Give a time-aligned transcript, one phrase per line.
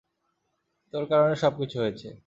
[0.93, 2.07] তোর কারনে সবকিছু হয়েছে!